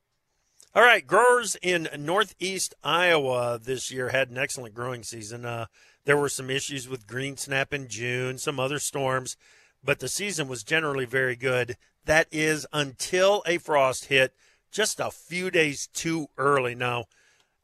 [0.74, 5.44] All right, growers in northeast Iowa this year had an excellent growing season.
[5.44, 5.66] Uh,
[6.06, 9.36] there were some issues with green snap in June, some other storms,
[9.84, 11.76] but the season was generally very good.
[12.04, 14.34] That is until a frost hit
[14.70, 16.74] just a few days too early.
[16.74, 17.04] Now,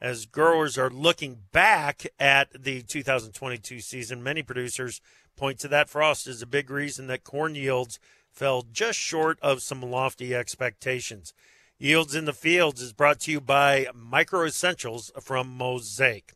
[0.00, 5.00] as growers are looking back at the 2022 season, many producers
[5.36, 7.98] point to that frost as a big reason that corn yields
[8.30, 11.32] fell just short of some lofty expectations.
[11.78, 16.34] Yields in the Fields is brought to you by Micro Essentials from Mosaic.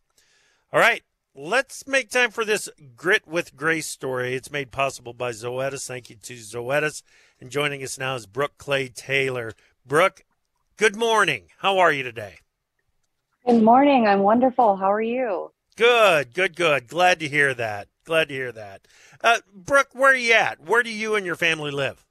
[0.72, 1.02] All right,
[1.34, 4.34] let's make time for this Grit with Grace story.
[4.34, 5.86] It's made possible by Zoetis.
[5.86, 7.02] Thank you to Zoetis.
[7.40, 9.52] And joining us now is Brooke Clay Taylor.
[9.86, 10.24] Brooke,
[10.76, 11.44] good morning.
[11.58, 12.36] How are you today?
[13.46, 14.06] Good morning.
[14.06, 14.76] I'm wonderful.
[14.76, 15.50] How are you?
[15.76, 16.86] Good, good, good.
[16.86, 17.88] Glad to hear that.
[18.04, 18.86] Glad to hear that.
[19.22, 20.60] Uh, Brooke, where are you at?
[20.60, 22.04] Where do you and your family live?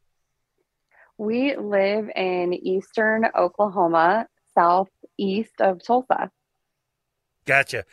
[1.17, 6.31] We live in eastern Oklahoma, southeast of Tulsa.
[7.45, 7.85] Gotcha.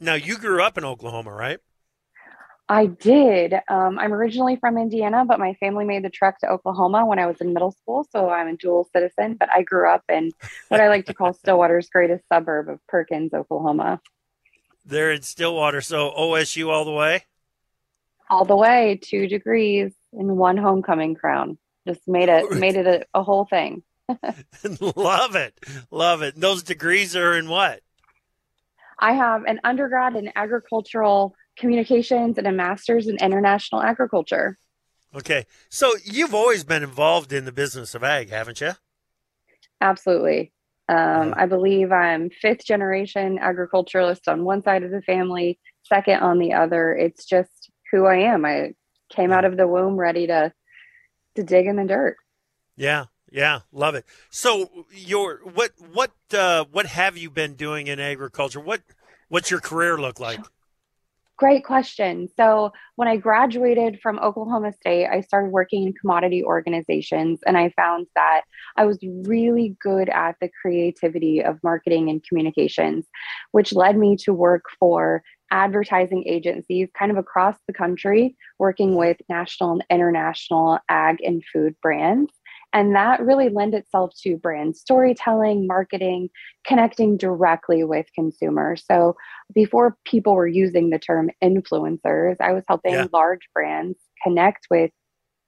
[0.00, 1.58] Now, you grew up in Oklahoma, right?
[2.68, 3.54] I did.
[3.68, 7.26] Um, I'm originally from Indiana, but my family made the trek to Oklahoma when I
[7.26, 8.06] was in middle school.
[8.12, 10.30] So I'm a dual citizen, but I grew up in
[10.68, 14.00] what I like to call Stillwater's greatest suburb of Perkins, Oklahoma.
[14.84, 15.80] They're in Stillwater.
[15.80, 17.24] So OSU all the way?
[18.30, 21.58] all the way two degrees in one homecoming crown.
[21.86, 23.82] Just made it made it a, a whole thing.
[24.96, 25.58] love it,
[25.90, 26.40] love it.
[26.40, 27.80] Those degrees are in what?
[29.00, 34.58] I have an undergrad in agricultural communications and a master's in international agriculture.
[35.14, 38.72] Okay, so you've always been involved in the business of ag, haven't you?
[39.80, 40.52] Absolutely.
[40.88, 46.38] Um, I believe I'm fifth generation agriculturalist on one side of the family, second on
[46.38, 46.94] the other.
[46.94, 48.44] It's just who I am.
[48.44, 48.74] I
[49.08, 50.52] came out of the womb ready to
[51.36, 52.16] to dig in the dirt.
[52.76, 54.04] Yeah, yeah, love it.
[54.30, 58.60] So your what what uh, what have you been doing in agriculture?
[58.60, 58.82] What
[59.28, 60.40] what's your career look like?
[61.40, 62.28] Great question.
[62.36, 67.70] So, when I graduated from Oklahoma State, I started working in commodity organizations, and I
[67.70, 68.42] found that
[68.76, 73.06] I was really good at the creativity of marketing and communications,
[73.52, 79.16] which led me to work for advertising agencies kind of across the country, working with
[79.30, 82.30] national and international ag and food brands.
[82.72, 86.30] And that really lend itself to brand storytelling, marketing,
[86.66, 88.84] connecting directly with consumers.
[88.86, 89.16] So
[89.54, 93.06] before people were using the term influencers, I was helping yeah.
[93.12, 94.90] large brands connect with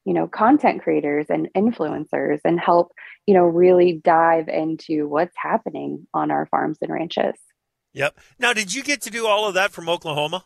[0.04, 2.90] you know content creators and influencers and help
[3.26, 7.36] you know really dive into what's happening on our farms and ranches
[7.94, 8.18] Yep.
[8.38, 10.44] Now, did you get to do all of that from Oklahoma?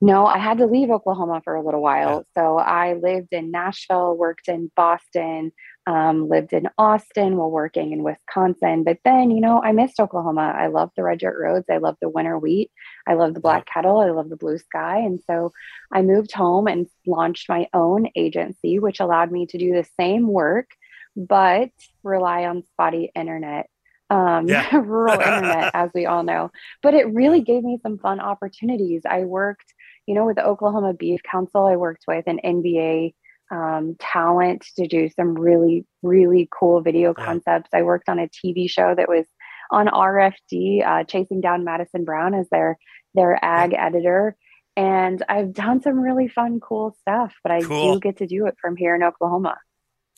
[0.00, 2.24] No, I had to leave Oklahoma for a little while.
[2.36, 2.42] Yeah.
[2.42, 5.52] So I lived in Nashville, worked in Boston,
[5.86, 8.84] um, lived in Austin while working in Wisconsin.
[8.84, 10.54] But then, you know, I missed Oklahoma.
[10.56, 11.66] I love the red dirt roads.
[11.70, 12.70] I love the winter wheat.
[13.06, 14.00] I love the black kettle.
[14.00, 14.98] I love the blue sky.
[14.98, 15.52] And so
[15.92, 20.26] I moved home and launched my own agency, which allowed me to do the same
[20.26, 20.70] work,
[21.16, 21.70] but
[22.02, 23.68] rely on spotty internet
[24.10, 24.74] um, yeah.
[24.76, 26.50] rural internet, as we all know.
[26.82, 29.02] But it really gave me some fun opportunities.
[29.08, 29.72] I worked,
[30.06, 31.66] you know, with the Oklahoma Beef Council.
[31.66, 33.14] I worked with an NBA
[33.50, 37.24] um, talent to do some really, really cool video yeah.
[37.24, 37.70] concepts.
[37.72, 39.26] I worked on a TV show that was
[39.70, 42.78] on RFD, uh, chasing down Madison Brown as their
[43.14, 43.86] their ag yeah.
[43.86, 44.36] editor.
[44.76, 47.94] And I've done some really fun, cool stuff, but I cool.
[47.94, 49.58] do get to do it from here in Oklahoma.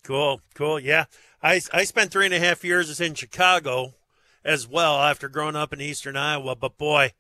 [0.03, 0.81] Cool, cool.
[0.81, 1.05] Yeah.
[1.43, 3.95] I, I spent three and a half years in Chicago
[4.45, 6.57] as well after growing up in eastern Iowa.
[6.57, 7.13] But boy,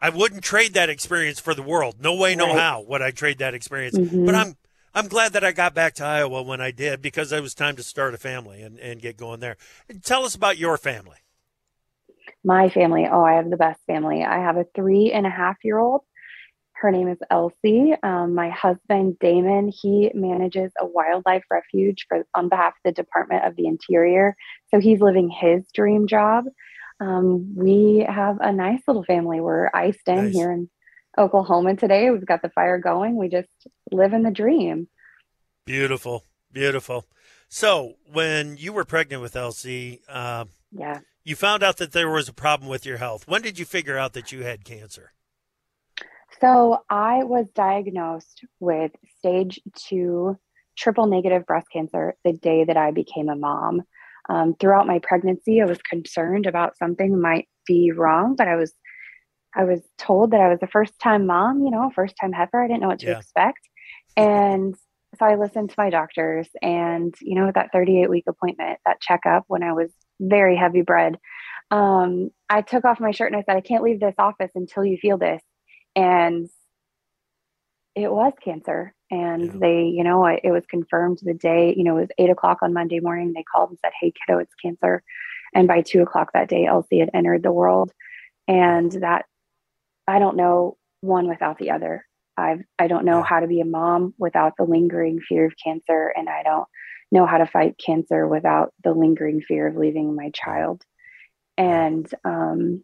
[0.00, 1.96] I wouldn't trade that experience for the world.
[2.00, 2.58] No way, no right.
[2.58, 3.96] how would I trade that experience.
[3.96, 4.26] Mm-hmm.
[4.26, 4.56] But I'm
[4.94, 7.76] I'm glad that I got back to Iowa when I did because it was time
[7.76, 9.56] to start a family and, and get going there.
[10.02, 11.16] Tell us about your family.
[12.44, 13.06] My family.
[13.10, 14.22] Oh, I have the best family.
[14.22, 16.02] I have a three and a half year old
[16.82, 17.94] her name is Elsie.
[18.02, 23.44] Um, my husband, Damon, he manages a wildlife refuge for, on behalf of the Department
[23.44, 24.34] of the Interior.
[24.72, 26.46] So he's living his dream job.
[26.98, 29.40] Um, we have a nice little family.
[29.40, 30.34] We're iced in nice.
[30.34, 30.68] here in
[31.16, 32.10] Oklahoma today.
[32.10, 33.16] We've got the fire going.
[33.16, 33.48] We just
[33.92, 34.88] live in the dream.
[35.64, 37.06] Beautiful, beautiful.
[37.48, 42.28] So, when you were pregnant with Elsie, uh, yeah, you found out that there was
[42.28, 43.28] a problem with your health.
[43.28, 45.12] When did you figure out that you had cancer?
[46.42, 50.36] So, I was diagnosed with stage two
[50.76, 53.82] triple negative breast cancer the day that I became a mom.
[54.28, 58.74] Um, throughout my pregnancy, I was concerned about something might be wrong, but I was
[59.54, 62.60] I was told that I was a first time mom, you know, first time heifer.
[62.60, 63.18] I didn't know what to yeah.
[63.18, 63.60] expect.
[64.16, 64.74] And
[65.18, 69.44] so I listened to my doctors and, you know, that 38 week appointment, that checkup
[69.46, 71.18] when I was very heavy bred,
[71.70, 74.84] um, I took off my shirt and I said, I can't leave this office until
[74.84, 75.42] you feel this.
[75.94, 76.48] And
[77.94, 78.94] it was cancer.
[79.10, 79.52] And yeah.
[79.60, 82.72] they, you know, it was confirmed the day, you know, it was eight o'clock on
[82.72, 83.32] Monday morning.
[83.32, 85.02] They called and said, Hey, kiddo, it's cancer.
[85.54, 87.92] And by two o'clock that day, Elsie had entered the world.
[88.48, 89.26] And that,
[90.08, 92.06] I don't know one without the other.
[92.38, 96.12] I've, I don't know how to be a mom without the lingering fear of cancer.
[96.16, 96.66] And I don't
[97.10, 100.82] know how to fight cancer without the lingering fear of leaving my child.
[101.58, 102.82] And um,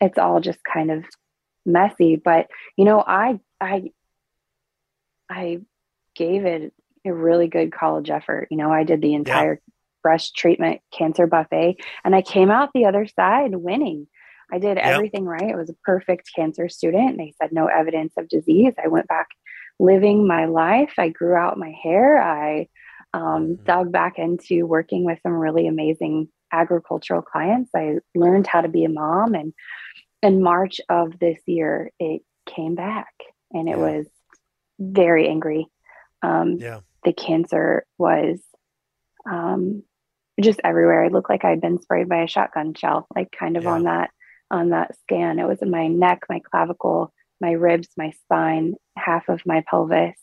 [0.00, 1.04] it's all just kind of
[1.64, 2.16] messy.
[2.16, 3.92] But, you know, I, I,
[5.28, 5.60] I
[6.14, 6.72] gave it
[7.06, 8.48] a really good college effort.
[8.50, 9.72] You know, I did the entire yeah.
[10.02, 14.06] breast treatment cancer buffet and I came out the other side winning.
[14.52, 14.86] I did yep.
[14.86, 15.52] everything right.
[15.52, 17.18] I was a perfect cancer student.
[17.18, 18.74] They said no evidence of disease.
[18.82, 19.28] I went back
[19.78, 20.94] living my life.
[20.98, 22.22] I grew out my hair.
[22.22, 22.68] I
[23.12, 23.64] um, mm-hmm.
[23.64, 27.70] dug back into working with some really amazing agricultural clients.
[27.74, 29.34] I learned how to be a mom.
[29.34, 29.52] And
[30.24, 33.12] in March of this year, it came back
[33.52, 33.76] and it yeah.
[33.76, 34.06] was
[34.78, 35.66] very angry.
[36.22, 36.80] Um, yeah.
[37.04, 38.40] The cancer was
[39.30, 39.82] um,
[40.40, 41.04] just everywhere.
[41.04, 43.70] It looked like I'd been sprayed by a shotgun shell, like kind of yeah.
[43.70, 44.10] on that
[44.50, 45.38] on that scan.
[45.38, 50.16] It was in my neck, my clavicle, my ribs, my spine, half of my pelvis,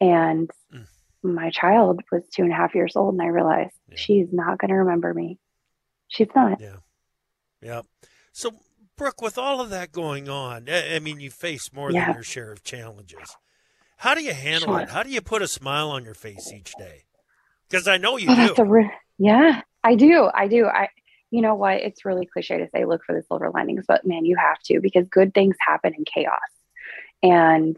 [0.00, 0.86] and mm.
[1.22, 3.96] my child was two and a half years old, and I realized yeah.
[3.96, 5.38] she's not going to remember me.
[6.08, 6.60] She's not.
[6.60, 6.76] Yeah.
[7.62, 7.82] Yeah.
[8.32, 8.52] So,
[9.02, 12.06] Brooke, with all of that going on, eh, I mean, you face more yeah.
[12.06, 13.36] than your share of challenges.
[13.96, 14.80] How do you handle sure.
[14.82, 14.90] it?
[14.90, 17.02] How do you put a smile on your face each day?
[17.68, 18.62] Because I know you oh, do.
[18.62, 20.30] Re- yeah, I do.
[20.32, 20.66] I do.
[20.66, 20.88] I,
[21.32, 21.78] you know what?
[21.78, 24.78] It's really cliche to say look for the silver linings, but man, you have to
[24.80, 26.38] because good things happen in chaos.
[27.24, 27.76] And,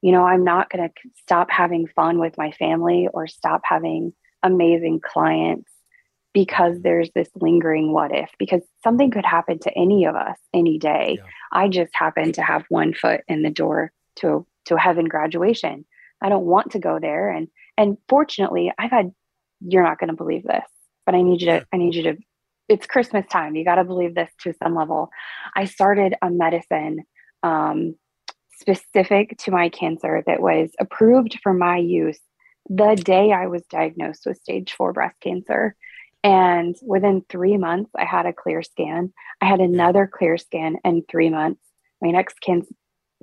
[0.00, 4.14] you know, I'm not going to stop having fun with my family or stop having
[4.42, 5.70] amazing clients
[6.34, 10.78] because there's this lingering what if, because something could happen to any of us any
[10.78, 11.14] day.
[11.18, 11.24] Yeah.
[11.52, 15.86] I just happen to have one foot in the door to to heaven graduation.
[16.20, 17.30] I don't want to go there.
[17.30, 19.12] And and fortunately, I've had
[19.60, 20.64] you're not going to believe this,
[21.06, 22.16] but I need you to I need you to
[22.68, 23.54] it's Christmas time.
[23.54, 25.10] You got to believe this to some level.
[25.54, 27.04] I started a medicine
[27.42, 27.94] um,
[28.58, 32.18] specific to my cancer that was approved for my use
[32.68, 35.76] the day I was diagnosed with stage four breast cancer.
[36.24, 39.12] And within three months, I had a clear scan.
[39.42, 41.60] I had another clear scan in three months.
[42.00, 42.66] My next can-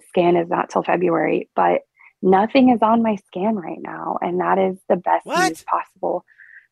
[0.10, 1.82] scan is not till February, but
[2.22, 4.20] nothing is on my scan right now.
[4.22, 5.50] And that is the best what?
[5.50, 6.24] news possible.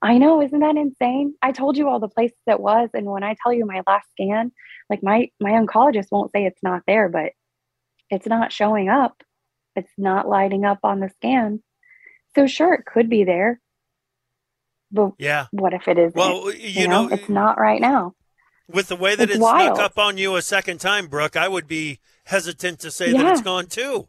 [0.04, 1.34] I know, isn't that insane?
[1.42, 2.90] I told you all the places it was.
[2.94, 4.52] And when I tell you my last scan,
[4.90, 7.32] like my my oncologist won't say it's not there, but
[8.12, 9.24] it's not showing up.
[9.76, 11.62] It's not lighting up on the scan.
[12.36, 13.60] So sure, it could be there.
[14.92, 16.16] But yeah, what if it isn't?
[16.16, 18.16] Well, you, you know, know, it's not right now.
[18.68, 21.48] With the way that it's, it's snuck up on you a second time, Brooke, I
[21.48, 23.24] would be hesitant to say yeah.
[23.24, 24.08] that it's gone too.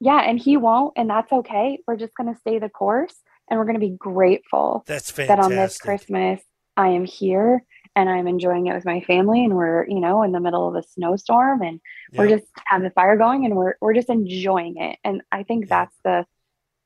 [0.00, 1.78] Yeah, and he won't, and that's okay.
[1.86, 3.14] We're just going to stay the course,
[3.48, 4.84] and we're going to be grateful.
[4.86, 5.36] That's fantastic.
[5.36, 6.40] That on this Christmas,
[6.76, 7.64] I am here
[7.96, 10.76] and I'm enjoying it with my family, and we're you know in the middle of
[10.76, 11.80] a snowstorm, and
[12.12, 12.18] yep.
[12.18, 14.98] we're just have the fire going, and we're we're just enjoying it.
[15.02, 16.26] And I think that's the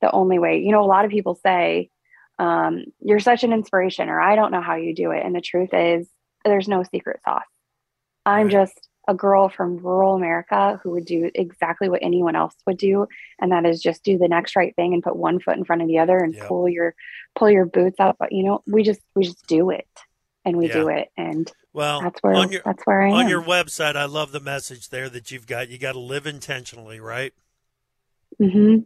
[0.00, 0.60] the only way.
[0.60, 1.90] You know, a lot of people say,
[2.40, 5.40] um, "You're such an inspiration," or "I don't know how you do it," and the
[5.40, 6.08] truth is,
[6.44, 7.42] there's no secret sauce.
[8.24, 8.52] I'm right.
[8.52, 13.06] just a girl from rural America who would do exactly what anyone else would do,
[13.38, 15.82] and that is just do the next right thing and put one foot in front
[15.82, 16.94] of the other and pull your
[17.36, 18.16] pull your boots up.
[18.18, 19.88] But you know, we just we just do it,
[20.44, 20.72] and we yeah.
[20.72, 23.28] do it, and well, that's where your, that's where I on am.
[23.28, 23.96] your website.
[23.96, 25.68] I love the message there that you've got.
[25.68, 27.32] You got to live intentionally, right?
[28.40, 28.80] Mm-hmm.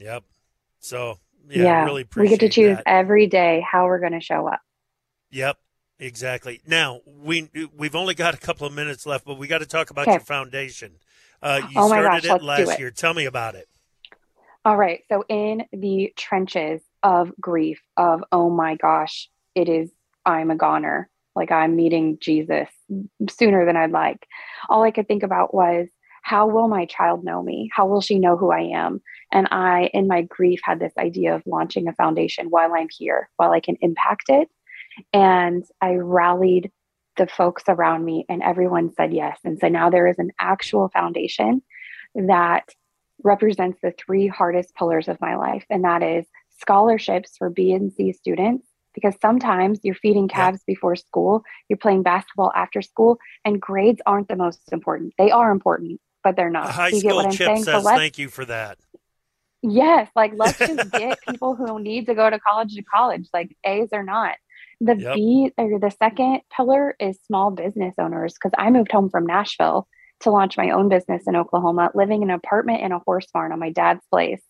[0.00, 0.24] Yep.
[0.80, 2.84] So yeah, yeah really we get to choose that.
[2.86, 4.60] every day how we're going to show up.
[5.30, 5.58] Yep.
[5.98, 6.60] Exactly.
[6.66, 9.90] Now we we've only got a couple of minutes left, but we got to talk
[9.90, 10.12] about okay.
[10.12, 10.92] your foundation.
[11.42, 12.78] Uh, you oh started gosh, it last it.
[12.78, 12.90] year.
[12.90, 13.66] Tell me about it.
[14.64, 15.00] All right.
[15.08, 19.90] So in the trenches of grief, of oh my gosh, it is
[20.24, 21.08] I'm a goner.
[21.34, 22.68] Like I'm meeting Jesus
[23.30, 24.26] sooner than I'd like.
[24.68, 25.88] All I could think about was
[26.26, 27.70] how will my child know me?
[27.72, 29.00] How will she know who I am?
[29.30, 33.30] And I, in my grief, had this idea of launching a foundation while I'm here,
[33.36, 34.48] while I can impact it.
[35.12, 36.72] And I rallied
[37.16, 39.38] the folks around me, and everyone said yes.
[39.44, 41.62] And so now there is an actual foundation
[42.16, 42.70] that
[43.22, 46.26] represents the three hardest pillars of my life, and that is
[46.58, 48.66] scholarships for B and C students.
[48.94, 50.72] Because sometimes you're feeding calves yeah.
[50.74, 55.12] before school, you're playing basketball after school, and grades aren't the most important.
[55.18, 56.68] They are important, but they're not.
[56.68, 57.62] High you school chip saying?
[57.62, 58.78] says so thank you for that.
[59.62, 63.56] Yes, like let's just get people who need to go to college to college, like
[63.64, 64.34] A's or not.
[64.80, 65.14] The yep.
[65.14, 69.86] B or the second pillar is small business owners because I moved home from Nashville
[70.22, 73.52] to launch my own business in Oklahoma, living in an apartment in a horse barn
[73.52, 74.42] on my dad's place.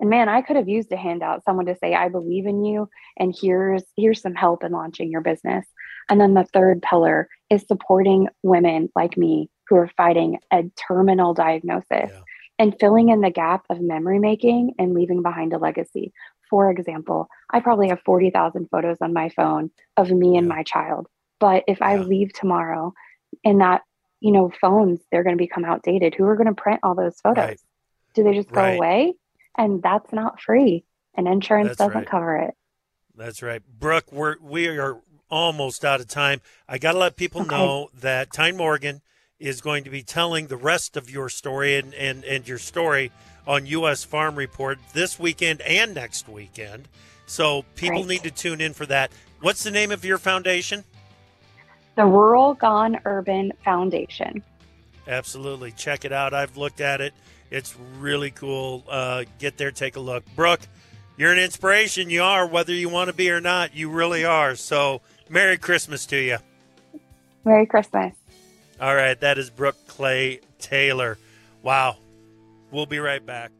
[0.00, 2.88] And man, I could have used a handout, someone to say, I believe in you,
[3.18, 5.66] and here's here's some help in launching your business.
[6.08, 11.32] And then the third pillar is supporting women like me who are fighting a terminal
[11.32, 12.20] diagnosis yeah.
[12.58, 16.12] and filling in the gap of memory making and leaving behind a legacy.
[16.50, 21.06] For example, I probably have 40,000 photos on my phone of me and my child.
[21.38, 21.86] But if yeah.
[21.86, 22.92] I leave tomorrow
[23.44, 23.82] and that,
[24.18, 26.16] you know, phones, they're going to become outdated.
[26.16, 27.44] Who are going to print all those photos?
[27.44, 27.60] Right.
[28.14, 28.76] Do they just go right.
[28.76, 29.14] away?
[29.56, 30.84] And that's not free.
[31.14, 32.06] And insurance that's doesn't right.
[32.06, 32.54] cover it.
[33.16, 33.62] That's right.
[33.78, 35.00] Brooke, we're, we are
[35.30, 36.40] almost out of time.
[36.68, 37.56] I got to let people okay.
[37.56, 39.00] know that Tyne Morgan
[39.40, 43.10] is going to be telling the rest of your story and, and, and your story
[43.46, 44.04] on U.S.
[44.04, 46.86] Farm Report this weekend and next weekend.
[47.26, 49.10] So people need to tune in for that.
[49.40, 50.84] What's the name of your foundation?
[51.96, 54.42] The Rural Gone Urban Foundation.
[55.08, 55.72] Absolutely.
[55.72, 56.34] Check it out.
[56.34, 57.14] I've looked at it.
[57.50, 58.84] It's really cool.
[58.88, 60.24] Uh, get there, take a look.
[60.36, 60.60] Brooke,
[61.16, 62.10] you're an inspiration.
[62.10, 63.74] You are, whether you want to be or not.
[63.74, 64.54] You really are.
[64.54, 66.38] So, Merry Christmas to you.
[67.44, 68.14] Merry Christmas.
[68.80, 69.20] All right.
[69.20, 71.18] That is Brooke Clay Taylor.
[71.62, 71.96] Wow.
[72.70, 73.52] We'll be right back.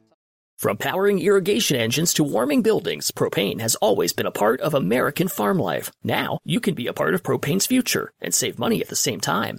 [0.57, 5.27] From powering irrigation engines to warming buildings, propane has always been a part of American
[5.27, 5.91] farm life.
[6.05, 9.21] Now, you can be a part of propane's future and save money at the same
[9.21, 9.59] time.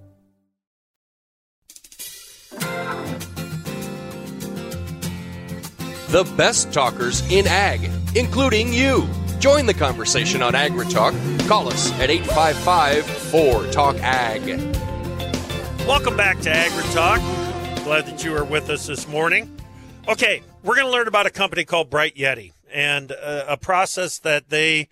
[6.11, 9.07] The best talkers in ag, including you.
[9.39, 11.47] Join the conversation on AgriTalk.
[11.47, 14.45] Call us at 855 4 Talk Ag.
[15.87, 17.85] Welcome back to AgriTalk.
[17.85, 19.57] Glad that you are with us this morning.
[20.09, 24.19] Okay, we're going to learn about a company called Bright Yeti and uh, a process
[24.19, 24.89] that they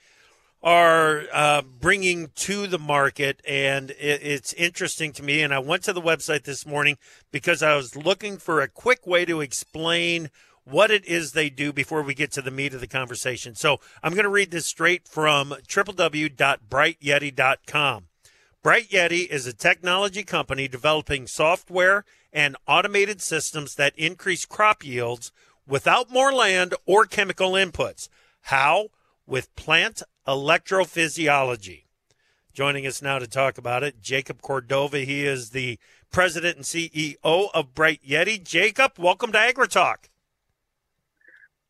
[0.63, 3.41] are uh, bringing to the market.
[3.45, 5.41] And it, it's interesting to me.
[5.41, 6.97] And I went to the website this morning
[7.29, 10.29] because I was looking for a quick way to explain
[10.69, 13.55] what it is they do before we get to the meat of the conversation.
[13.55, 18.05] So I'm going to read this straight from www.brightyeti.com.
[18.61, 22.03] Bright Yeti is a technology company developing software
[22.33, 25.31] and automated systems that increase crop yields
[25.65, 28.09] without more land or chemical inputs.
[28.41, 28.89] How?
[29.25, 31.83] With plant electrophysiology.
[32.53, 34.99] Joining us now to talk about it, Jacob Cordova.
[34.99, 35.79] He is the
[36.11, 38.43] president and CEO of Bright Yeti.
[38.43, 40.08] Jacob, welcome to AgriTalk.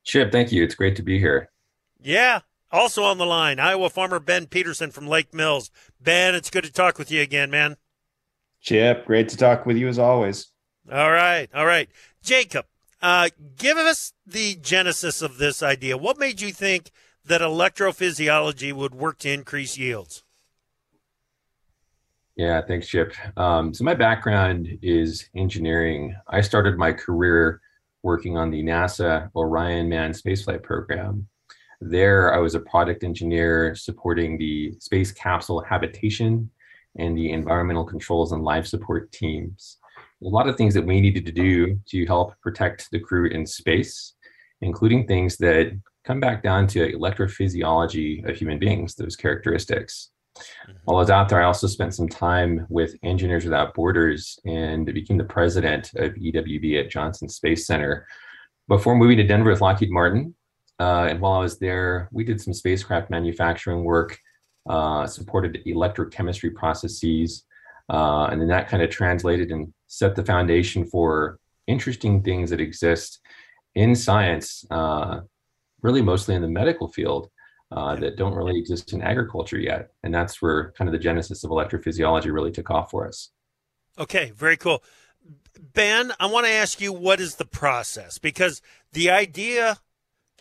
[0.03, 0.63] Chip, thank you.
[0.63, 1.49] It's great to be here.
[2.01, 2.39] Yeah.
[2.71, 5.71] Also on the line, Iowa farmer Ben Peterson from Lake Mills.
[5.99, 7.77] Ben, it's good to talk with you again, man.
[8.61, 10.51] Chip, great to talk with you as always.
[10.91, 11.49] All right.
[11.53, 11.89] All right.
[12.23, 12.65] Jacob,
[13.01, 15.97] uh, give us the genesis of this idea.
[15.97, 16.91] What made you think
[17.25, 20.23] that electrophysiology would work to increase yields?
[22.35, 23.13] Yeah, thanks, Chip.
[23.37, 26.15] Um, so, my background is engineering.
[26.27, 27.59] I started my career
[28.03, 31.27] working on the NASA Orion manned spaceflight program.
[31.81, 36.49] There, I was a product engineer supporting the space capsule habitation
[36.97, 39.77] and the environmental controls and life support teams.
[40.23, 43.45] A lot of things that we needed to do to help protect the crew in
[43.45, 44.15] space,
[44.61, 45.71] including things that
[46.03, 50.11] come back down to electrophysiology of human beings, those characteristics.
[50.83, 54.85] While I was out there, I also spent some time with Engineers Without Borders and
[54.85, 58.07] became the president of EWB at Johnson Space Center
[58.67, 60.35] before moving to Denver with Lockheed Martin.
[60.79, 64.17] Uh, and while I was there, we did some spacecraft manufacturing work,
[64.69, 67.45] uh, supported electrochemistry processes,
[67.89, 72.61] uh, and then that kind of translated and set the foundation for interesting things that
[72.61, 73.19] exist
[73.75, 75.21] in science, uh,
[75.81, 77.29] really mostly in the medical field,
[77.71, 79.91] uh, that don't really exist in agriculture yet.
[80.03, 83.29] And that's where kind of the genesis of electrophysiology really took off for us.
[83.97, 84.83] Okay, very cool.
[85.59, 88.17] Ben, I want to ask you what is the process?
[88.17, 88.61] Because
[88.93, 89.79] the idea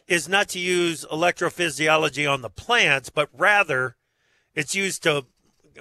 [0.07, 3.97] is not to use electrophysiology on the plants, but rather
[4.55, 5.27] it's used to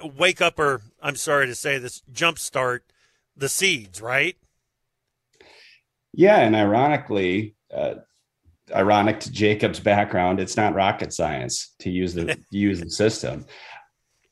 [0.02, 2.80] wake up or I'm sorry to say this, jumpstart
[3.36, 4.36] the seeds, right?
[6.12, 7.94] Yeah, and ironically, uh,
[8.72, 13.46] ironic to Jacob's background, it's not rocket science to use the use the system.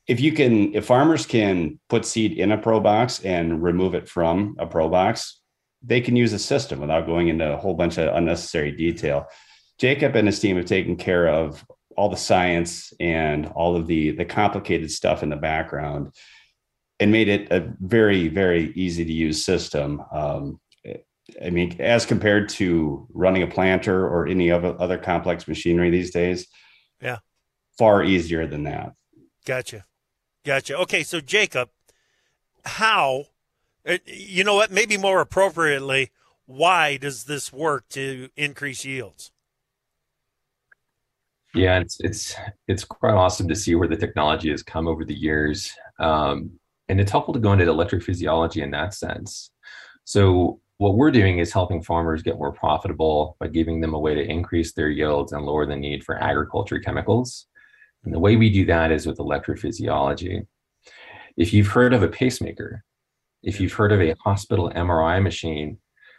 [0.07, 4.09] If you can, if farmers can put seed in a pro box and remove it
[4.09, 5.41] from a pro box,
[5.83, 9.27] they can use a system without going into a whole bunch of unnecessary detail.
[9.79, 11.65] Jacob and his team have taken care of
[11.97, 16.13] all the science and all of the the complicated stuff in the background
[17.01, 20.61] and made it a very very easy to use system um,
[21.45, 26.11] i mean as compared to running a planter or any other other complex machinery these
[26.11, 26.47] days
[27.01, 27.19] yeah.
[27.79, 28.95] far easier than that.
[29.45, 29.85] Gotcha.
[30.45, 30.77] Gotcha.
[30.79, 31.71] Okay so jacob
[32.65, 33.25] how
[33.87, 36.11] uh, you know what maybe more appropriately
[36.47, 39.33] why does this work to increase yields?
[41.55, 42.37] Yeah, it's it's
[42.69, 46.53] it's quite awesome to see where the technology has come over the years, um,
[46.89, 49.51] and it's helpful to go into electrophysiology in that sense.
[50.05, 54.15] So what we're doing is helping farmers get more profitable by giving them a way
[54.15, 57.47] to increase their yields and lower the need for agriculture chemicals.
[58.05, 60.47] And the way we do that is with electrophysiology.
[61.37, 62.85] If you've heard of a pacemaker,
[63.43, 65.79] if you've heard of a hospital MRI machine,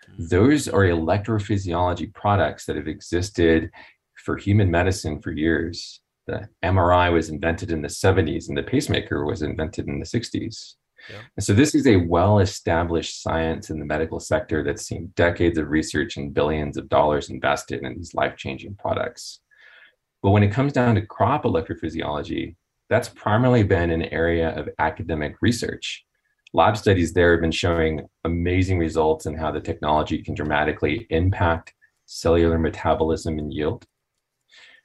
[0.10, 0.30] mm.
[0.30, 3.70] those are electrophysiology products that have existed
[4.16, 6.02] for human medicine for years.
[6.26, 10.74] The MRI was invented in the 70s and the pacemaker was invented in the 60s.
[11.10, 11.22] Yeah.
[11.36, 15.70] And so this is a well-established science in the medical sector that's seen decades of
[15.70, 19.40] research and billions of dollars invested in these life-changing products.
[20.22, 22.56] But when it comes down to crop electrophysiology,
[22.90, 26.06] that's primarily been an area of academic research.
[26.54, 31.74] Lab studies there have been showing amazing results in how the technology can dramatically impact
[32.06, 33.86] cellular metabolism and yield.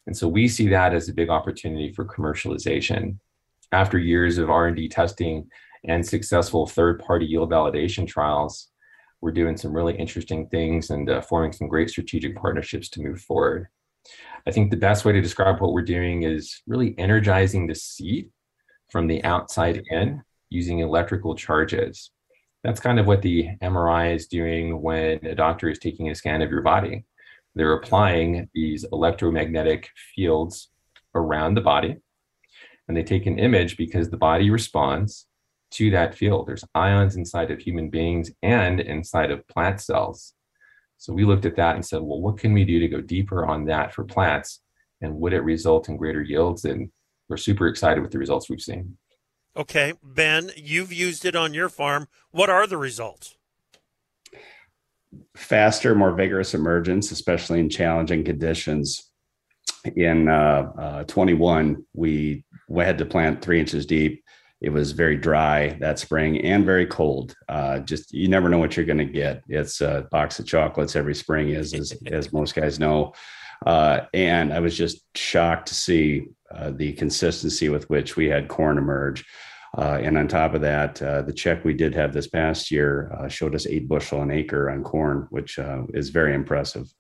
[0.06, 3.18] And so we see that as a big opportunity for commercialization.
[3.70, 5.48] After years of R&D testing
[5.84, 8.68] and successful third-party yield validation trials,
[9.20, 13.20] we're doing some really interesting things and uh, forming some great strategic partnerships to move
[13.20, 13.68] forward.
[14.46, 18.30] I think the best way to describe what we're doing is really energizing the seed
[18.90, 22.10] from the outside in using electrical charges.
[22.64, 26.42] That's kind of what the MRI is doing when a doctor is taking a scan
[26.42, 27.04] of your body.
[27.54, 30.68] They're applying these electromagnetic fields
[31.14, 31.96] around the body,
[32.88, 35.26] and they take an image because the body responds
[35.72, 36.46] to that field.
[36.46, 40.34] There's ions inside of human beings and inside of plant cells.
[40.98, 43.44] So we looked at that and said, well, what can we do to go deeper
[43.46, 44.60] on that for plants?
[45.00, 46.64] And would it result in greater yields?
[46.64, 46.90] And
[47.28, 48.96] we're super excited with the results we've seen.
[49.56, 52.08] Okay, Ben, you've used it on your farm.
[52.30, 53.36] What are the results?
[55.36, 59.10] faster, more vigorous emergence, especially in challenging conditions.
[59.96, 64.21] In uh, uh, 21, we, we had to plant three inches deep.
[64.62, 67.34] It was very dry that spring and very cold.
[67.48, 69.42] Uh, just you never know what you're going to get.
[69.48, 73.12] It's a box of chocolates every spring, is as, as most guys know.
[73.66, 78.48] Uh, and I was just shocked to see uh, the consistency with which we had
[78.48, 79.24] corn emerge.
[79.76, 83.10] Uh, and on top of that, uh, the check we did have this past year
[83.18, 86.92] uh, showed us eight bushel an acre on corn, which uh, is very impressive.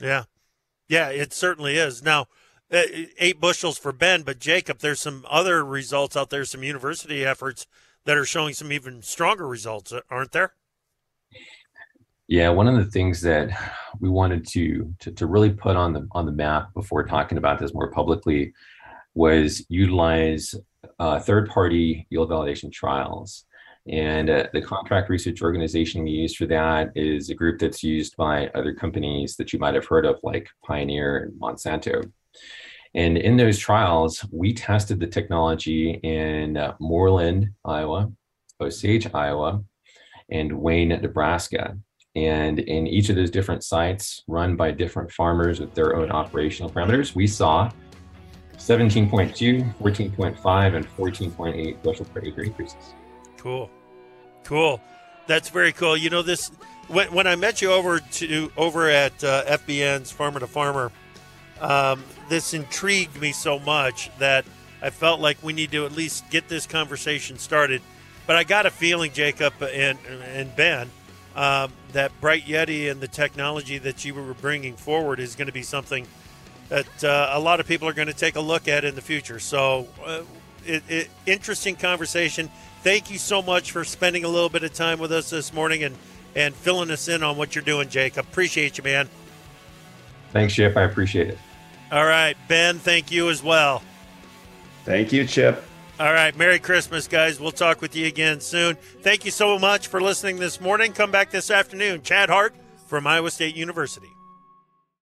[0.00, 0.24] Yeah,
[0.88, 2.02] yeah, it certainly is.
[2.02, 2.24] Now, uh,
[2.70, 7.66] eight bushels for Ben, but Jacob, there's some other results out there, some university efforts
[8.04, 10.54] that are showing some even stronger results, aren't there?
[12.26, 13.48] Yeah, one of the things that
[14.00, 17.58] we wanted to, to to really put on the on the map before talking about
[17.58, 18.52] this more publicly
[19.14, 20.54] was utilize
[20.98, 23.46] uh, third-party yield validation trials.
[23.90, 28.14] And uh, the contract research organization we use for that is a group that's used
[28.16, 32.12] by other companies that you might have heard of, like Pioneer and Monsanto.
[32.94, 38.10] And in those trials, we tested the technology in uh, Moorland, Iowa,
[38.60, 39.62] Osage, Iowa,
[40.30, 41.76] and Wayne, Nebraska.
[42.16, 46.70] And in each of those different sites run by different farmers with their own operational
[46.70, 47.70] parameters, we saw
[48.56, 52.94] 17.2, 14.5, and 14.8 bushel per acre increases.
[53.36, 53.70] Cool,
[54.42, 54.80] cool.
[55.26, 55.96] That's very cool.
[55.96, 56.50] You know this
[56.88, 60.90] when, when I met you over to over at uh, FBN's Farmer to Farmer.
[61.60, 64.44] Um, this intrigued me so much that
[64.82, 67.82] I felt like we need to at least get this conversation started.
[68.26, 69.98] But I got a feeling, Jacob and
[70.34, 70.90] and Ben,
[71.34, 75.52] um, that Bright Yeti and the technology that you were bringing forward is going to
[75.52, 76.06] be something
[76.68, 79.00] that uh, a lot of people are going to take a look at in the
[79.00, 79.38] future.
[79.38, 80.22] So, uh,
[80.66, 82.50] it, it, interesting conversation.
[82.82, 85.82] Thank you so much for spending a little bit of time with us this morning
[85.82, 85.96] and
[86.36, 88.26] and filling us in on what you're doing, Jacob.
[88.30, 89.08] Appreciate you, man.
[90.32, 90.76] Thanks, Chip.
[90.76, 91.38] I appreciate it.
[91.90, 92.78] All right, Ben.
[92.78, 93.82] Thank you as well.
[94.84, 95.64] Thank you, Chip.
[96.00, 96.36] All right.
[96.36, 97.40] Merry Christmas, guys.
[97.40, 98.76] We'll talk with you again soon.
[99.02, 100.92] Thank you so much for listening this morning.
[100.92, 102.02] Come back this afternoon.
[102.02, 102.54] Chad Hart
[102.86, 104.12] from Iowa State University.